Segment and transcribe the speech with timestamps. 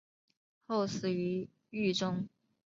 [0.65, 2.27] 后死于狱中。